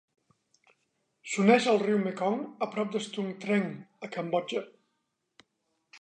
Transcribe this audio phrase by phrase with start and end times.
[1.33, 3.69] S'uneix al riu Mekong a prop de Stung Treng,
[4.09, 4.65] a Cambodja.